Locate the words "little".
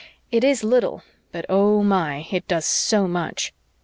0.63-1.03